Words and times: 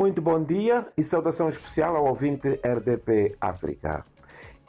Muito 0.00 0.22
bom 0.22 0.42
dia 0.42 0.88
e 0.96 1.04
saudação 1.04 1.50
especial 1.50 1.94
ao 1.94 2.06
ouvinte 2.06 2.58
RDP 2.64 3.36
África. 3.38 4.02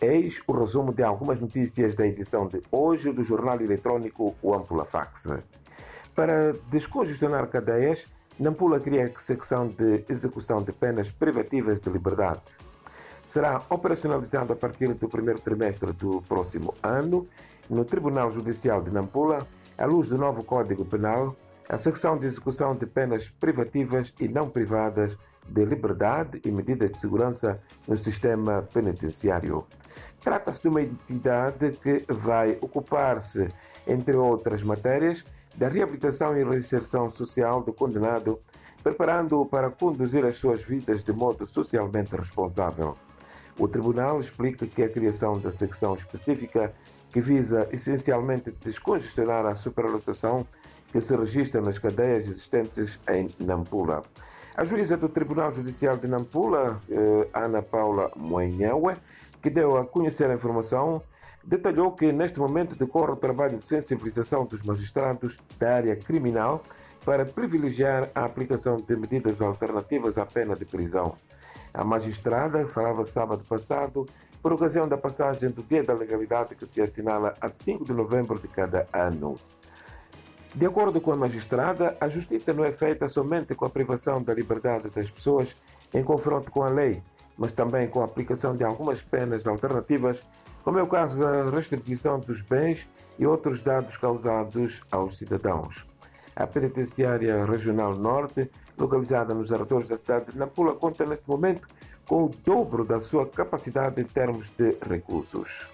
Eis 0.01 0.41
o 0.45 0.51
resumo 0.51 0.93
de 0.93 1.03
algumas 1.03 1.39
notícias 1.39 1.95
da 1.95 2.05
edição 2.05 2.49
de 2.49 2.61
hoje 2.69 3.13
do 3.13 3.23
jornal 3.23 3.55
eletrônico 3.61 4.35
O 4.41 4.53
Ampula 4.53 4.83
Fax. 4.83 5.29
Para 6.13 6.51
descongestionar 6.69 7.47
cadeias, 7.47 8.05
Nampula 8.37 8.77
cria 8.81 9.09
secção 9.17 9.69
de 9.69 10.03
execução 10.09 10.61
de 10.63 10.73
penas 10.73 11.09
privativas 11.09 11.79
de 11.79 11.89
liberdade. 11.89 12.41
Será 13.25 13.61
operacionalizado 13.69 14.51
a 14.51 14.57
partir 14.57 14.93
do 14.95 15.07
primeiro 15.07 15.39
trimestre 15.39 15.93
do 15.93 16.21
próximo 16.23 16.73
ano 16.83 17.25
no 17.69 17.85
Tribunal 17.85 18.33
Judicial 18.33 18.81
de 18.81 18.91
Nampula, 18.91 19.47
à 19.77 19.85
luz 19.85 20.09
do 20.09 20.17
novo 20.17 20.43
Código 20.43 20.83
Penal, 20.83 21.37
a 21.71 21.77
secção 21.77 22.17
de 22.17 22.25
execução 22.25 22.75
de 22.75 22.85
penas 22.85 23.29
privativas 23.39 24.13
e 24.19 24.27
não 24.27 24.49
privadas 24.49 25.17
de 25.47 25.63
liberdade 25.63 26.41
e 26.43 26.51
medidas 26.51 26.91
de 26.91 26.99
segurança 26.99 27.61
no 27.87 27.95
sistema 27.95 28.67
penitenciário. 28.73 29.65
Trata-se 30.19 30.63
de 30.63 30.67
uma 30.67 30.81
entidade 30.81 31.71
que 31.81 32.03
vai 32.11 32.57
ocupar-se, 32.59 33.47
entre 33.87 34.17
outras 34.17 34.61
matérias, 34.61 35.23
da 35.55 35.69
reabilitação 35.69 36.37
e 36.37 36.43
reinserção 36.43 37.09
social 37.09 37.63
do 37.63 37.71
condenado, 37.71 38.41
preparando-o 38.83 39.45
para 39.45 39.71
conduzir 39.71 40.25
as 40.25 40.37
suas 40.37 40.61
vidas 40.61 41.01
de 41.01 41.13
modo 41.13 41.47
socialmente 41.47 42.13
responsável. 42.13 42.97
O 43.57 43.65
Tribunal 43.69 44.19
explica 44.19 44.67
que 44.67 44.83
a 44.83 44.89
criação 44.89 45.39
da 45.39 45.53
secção 45.53 45.95
específica, 45.95 46.73
que 47.13 47.21
visa 47.21 47.65
essencialmente 47.71 48.51
descongestionar 48.51 49.45
a 49.45 49.55
superlotação 49.55 50.45
que 50.91 51.01
se 51.01 51.15
registra 51.15 51.61
nas 51.61 51.79
cadeias 51.79 52.27
existentes 52.27 52.99
em 53.09 53.29
Nampula. 53.39 54.03
A 54.55 54.65
juíza 54.65 54.97
do 54.97 55.07
Tribunal 55.07 55.53
Judicial 55.53 55.97
de 55.97 56.07
Nampula, 56.07 56.79
eh, 56.89 57.27
Ana 57.33 57.61
Paula 57.61 58.11
Moenhaue, 58.15 58.95
que 59.41 59.49
deu 59.49 59.77
a 59.77 59.85
conhecer 59.85 60.29
a 60.29 60.33
informação, 60.33 61.01
detalhou 61.43 61.93
que 61.93 62.11
neste 62.11 62.39
momento 62.39 62.77
decorre 62.77 63.13
o 63.13 63.15
trabalho 63.15 63.57
de 63.57 63.67
sensibilização 63.67 64.45
dos 64.45 64.61
magistrados 64.63 65.37
da 65.57 65.75
área 65.75 65.95
criminal 65.95 66.63
para 67.05 67.25
privilegiar 67.25 68.09
a 68.13 68.25
aplicação 68.25 68.75
de 68.75 68.95
medidas 68.95 69.41
alternativas 69.41 70.17
à 70.17 70.25
pena 70.25 70.53
de 70.53 70.65
prisão. 70.65 71.15
A 71.73 71.83
magistrada 71.83 72.67
falava 72.67 73.05
sábado 73.05 73.43
passado 73.47 74.05
por 74.41 74.53
ocasião 74.53 74.87
da 74.87 74.97
passagem 74.97 75.49
do 75.49 75.63
Dia 75.63 75.83
da 75.83 75.93
Legalidade 75.93 76.55
que 76.55 76.65
se 76.65 76.81
assinala 76.81 77.33
a 77.39 77.47
5 77.47 77.85
de 77.85 77.93
novembro 77.93 78.39
de 78.39 78.47
cada 78.47 78.87
ano. 78.91 79.35
De 80.53 80.65
acordo 80.65 80.99
com 80.99 81.13
a 81.13 81.15
magistrada, 81.15 81.95
a 81.99 82.09
justiça 82.09 82.53
não 82.53 82.65
é 82.65 82.73
feita 82.73 83.07
somente 83.07 83.55
com 83.55 83.65
a 83.65 83.69
privação 83.69 84.21
da 84.21 84.33
liberdade 84.33 84.89
das 84.89 85.09
pessoas 85.09 85.55
em 85.93 86.03
confronto 86.03 86.51
com 86.51 86.61
a 86.63 86.69
lei, 86.69 87.01
mas 87.37 87.53
também 87.53 87.87
com 87.87 88.01
a 88.01 88.05
aplicação 88.05 88.55
de 88.55 88.65
algumas 88.65 89.01
penas 89.01 89.47
alternativas, 89.47 90.19
como 90.61 90.77
é 90.77 90.83
o 90.83 90.87
caso 90.87 91.17
da 91.17 91.49
restrição 91.49 92.19
dos 92.19 92.41
bens 92.41 92.85
e 93.17 93.25
outros 93.25 93.61
dados 93.61 93.95
causados 93.95 94.81
aos 94.91 95.17
cidadãos. 95.17 95.85
A 96.35 96.45
Penitenciária 96.45 97.45
Regional 97.45 97.95
Norte, 97.95 98.51
localizada 98.77 99.33
nos 99.33 99.53
arredores 99.53 99.87
da 99.87 99.95
cidade 99.95 100.33
de 100.33 100.37
Nampula, 100.37 100.75
conta 100.75 101.05
neste 101.05 101.29
momento 101.29 101.65
com 102.05 102.25
o 102.25 102.31
dobro 102.43 102.83
da 102.83 102.99
sua 102.99 103.25
capacidade 103.25 104.01
em 104.01 104.05
termos 104.05 104.49
de 104.57 104.77
recursos. 104.85 105.65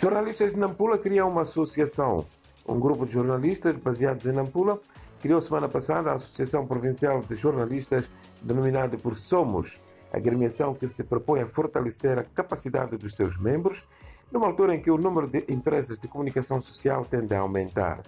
Jornalistas 0.00 0.52
de 0.52 0.58
Nampula 0.58 0.98
criam 0.98 1.28
uma 1.28 1.42
associação 1.42 2.26
um 2.68 2.80
grupo 2.80 3.06
de 3.06 3.12
jornalistas 3.12 3.74
baseados 3.76 4.26
em 4.26 4.32
Nampula 4.32 4.80
criou 5.20 5.40
semana 5.40 5.68
passada 5.68 6.10
a 6.10 6.14
Associação 6.14 6.66
Provincial 6.66 7.20
de 7.20 7.36
Jornalistas, 7.36 8.04
denominada 8.42 8.96
por 8.96 9.16
Somos, 9.16 9.80
agremiação 10.12 10.74
que 10.74 10.88
se 10.88 11.04
propõe 11.04 11.40
a 11.40 11.46
fortalecer 11.46 12.18
a 12.18 12.24
capacidade 12.24 12.96
dos 12.96 13.14
seus 13.14 13.36
membros, 13.38 13.82
numa 14.30 14.46
altura 14.46 14.74
em 14.74 14.80
que 14.80 14.90
o 14.90 14.98
número 14.98 15.26
de 15.26 15.44
empresas 15.48 15.98
de 15.98 16.08
comunicação 16.08 16.60
social 16.60 17.04
tende 17.04 17.34
a 17.34 17.40
aumentar. 17.40 18.02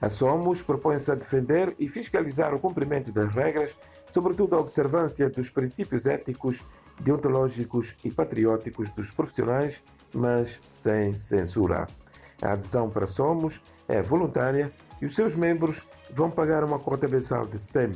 A 0.00 0.08
Somos 0.08 0.62
propõe-se 0.62 1.10
a 1.10 1.14
defender 1.14 1.74
e 1.78 1.88
fiscalizar 1.88 2.54
o 2.54 2.58
cumprimento 2.58 3.12
das 3.12 3.34
regras, 3.34 3.70
sobretudo 4.12 4.56
a 4.56 4.60
observância 4.60 5.28
dos 5.28 5.50
princípios 5.50 6.06
éticos, 6.06 6.58
deontológicos 7.00 7.94
e 8.04 8.10
patrióticos 8.10 8.88
dos 8.90 9.10
profissionais, 9.10 9.82
mas 10.14 10.58
sem 10.78 11.18
censura. 11.18 11.86
A 12.42 12.52
adesão 12.52 12.88
para 12.88 13.06
Somos 13.06 13.60
é 13.88 14.00
voluntária 14.00 14.72
e 15.00 15.06
os 15.06 15.14
seus 15.14 15.34
membros 15.34 15.80
vão 16.14 16.30
pagar 16.30 16.64
uma 16.64 16.78
cota 16.78 17.06
mensal 17.06 17.46
de 17.46 17.58
100 17.58 17.90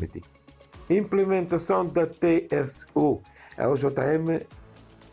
Implementação 0.90 1.86
da 1.86 2.06
TSU. 2.06 3.22
A 3.56 3.68
OJM 3.68 4.44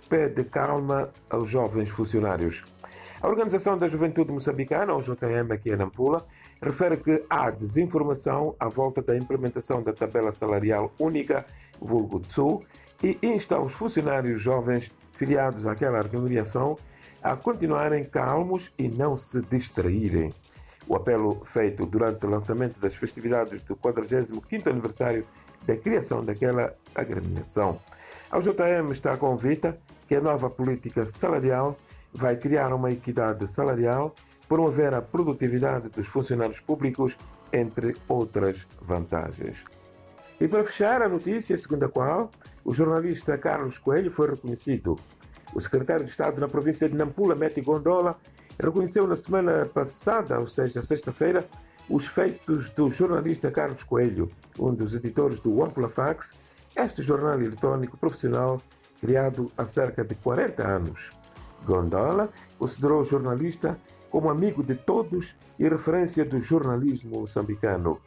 pede 0.09 0.43
calma 0.43 1.09
aos 1.29 1.49
jovens 1.49 1.89
funcionários. 1.89 2.63
A 3.21 3.27
Organização 3.27 3.77
da 3.77 3.87
Juventude 3.87 4.31
Moçambicana, 4.31 4.95
OJM, 4.95 5.53
aqui 5.53 5.71
em 5.71 5.77
Nampula, 5.77 6.25
refere 6.61 6.97
que 6.97 7.23
há 7.29 7.51
desinformação 7.51 8.55
à 8.59 8.67
volta 8.67 9.01
da 9.01 9.15
implementação 9.15 9.81
da 9.81 9.93
tabela 9.93 10.31
salarial 10.31 10.91
única, 10.99 11.45
vulgo 11.79 12.19
TSU, 12.19 12.61
e 13.03 13.17
insta 13.21 13.59
os 13.59 13.73
funcionários 13.73 14.41
jovens 14.41 14.91
filiados 15.13 15.65
àquela 15.65 15.99
agremiação 15.99 16.77
a 17.23 17.35
continuarem 17.35 18.03
calmos 18.05 18.71
e 18.77 18.87
não 18.87 19.15
se 19.15 19.41
distraírem. 19.43 20.33
O 20.87 20.95
apelo 20.95 21.43
feito 21.45 21.85
durante 21.85 22.25
o 22.25 22.29
lançamento 22.29 22.79
das 22.79 22.95
festividades 22.95 23.61
do 23.63 23.75
45º 23.75 24.67
aniversário 24.67 25.25
da 25.65 25.77
criação 25.77 26.25
daquela 26.25 26.73
agremiação. 26.95 27.79
A 28.31 28.39
JM 28.39 28.91
está 28.91 29.15
convicta 29.15 29.77
que 30.07 30.15
a 30.15 30.21
nova 30.21 30.49
política 30.49 31.05
salarial 31.05 31.77
vai 32.13 32.35
criar 32.35 32.73
uma 32.73 32.91
equidade 32.91 33.47
salarial, 33.47 34.15
promover 34.47 34.93
a 34.93 35.01
produtividade 35.01 35.89
dos 35.89 36.07
funcionários 36.07 36.59
públicos, 36.59 37.15
entre 37.53 37.95
outras 38.07 38.67
vantagens. 38.81 39.63
E 40.39 40.47
para 40.47 40.63
fechar 40.63 41.01
a 41.01 41.09
notícia, 41.09 41.55
segundo 41.55 41.83
a 41.83 41.89
qual 41.89 42.31
o 42.65 42.73
jornalista 42.73 43.37
Carlos 43.37 43.77
Coelho 43.77 44.11
foi 44.11 44.31
reconhecido 44.31 44.97
o 45.53 45.61
secretário 45.61 46.05
de 46.05 46.11
Estado 46.11 46.39
na 46.39 46.47
província 46.47 46.87
de 46.87 46.95
Nampula, 46.95 47.35
Meti 47.35 47.61
Gondola, 47.61 48.17
reconheceu 48.59 49.07
na 49.07 49.15
semana 49.15 49.65
passada, 49.65 50.39
ou 50.39 50.47
seja, 50.47 50.81
sexta-feira, 50.81 51.47
os 51.89 52.07
feitos 52.07 52.69
do 52.71 52.89
jornalista 52.89 53.51
Carlos 53.51 53.83
Coelho, 53.83 54.29
um 54.57 54.73
dos 54.73 54.93
editores 54.93 55.39
do 55.39 55.63
Ampula 55.63 55.89
Fax, 55.89 56.33
este 56.75 57.01
jornal 57.01 57.41
eletrônico 57.41 57.97
profissional 57.97 58.61
criado 59.01 59.51
há 59.57 59.65
cerca 59.65 60.03
de 60.03 60.15
40 60.15 60.65
anos. 60.65 61.09
Gondola 61.65 62.29
considerou 62.57 63.01
o 63.01 63.05
jornalista 63.05 63.77
como 64.09 64.29
amigo 64.29 64.63
de 64.63 64.75
todos 64.75 65.35
e 65.57 65.67
referência 65.67 66.23
do 66.23 66.39
jornalismo 66.39 67.21
moçambicano. 67.21 67.99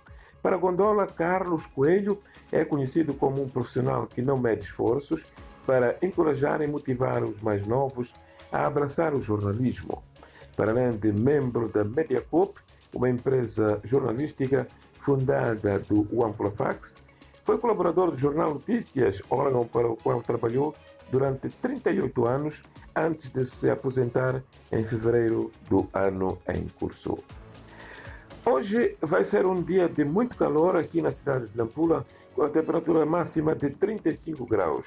Para 0.42 0.56
Gondola, 0.56 1.06
Carlos 1.06 1.66
Coelho 1.66 2.20
é 2.52 2.64
conhecido 2.64 3.14
como 3.14 3.42
um 3.42 3.48
profissional 3.48 4.06
que 4.06 4.20
não 4.20 4.38
mede 4.38 4.64
esforços 4.64 5.24
para 5.66 5.96
encorajar 6.02 6.62
e 6.62 6.66
motivar 6.66 7.22
os 7.24 7.40
mais 7.40 7.66
novos 7.66 8.12
a 8.52 8.66
abraçar 8.66 9.14
o 9.14 9.22
jornalismo. 9.22 10.02
Para 10.56 10.70
além 10.70 10.92
de 10.92 11.12
membro 11.12 11.68
da 11.68 11.84
Mediacorp, 11.84 12.58
uma 12.94 13.10
empresa 13.10 13.80
jornalística 13.82 14.68
fundada 15.00 15.78
do 15.80 16.06
Fax, 16.52 16.96
foi 17.44 17.58
colaborador 17.58 18.10
do 18.10 18.16
jornal 18.16 18.54
Notícias, 18.54 19.20
órgão 19.28 19.66
para 19.66 19.86
o 19.86 19.96
qual 19.96 20.22
trabalhou 20.22 20.74
durante 21.10 21.48
38 21.48 22.26
anos 22.26 22.62
antes 22.96 23.30
de 23.30 23.44
se 23.44 23.68
aposentar 23.68 24.42
em 24.72 24.84
fevereiro 24.84 25.50
do 25.68 25.88
ano 25.92 26.38
em 26.48 26.66
curso. 26.68 27.18
Hoje 28.46 28.96
vai 29.00 29.24
ser 29.24 29.46
um 29.46 29.54
dia 29.54 29.88
de 29.88 30.04
muito 30.04 30.36
calor 30.36 30.76
aqui 30.76 31.02
na 31.02 31.10
cidade 31.10 31.48
de 31.48 31.56
Nampula, 31.56 32.04
com 32.34 32.42
a 32.42 32.50
temperatura 32.50 33.04
máxima 33.06 33.54
de 33.54 33.70
35 33.70 34.44
graus. 34.44 34.86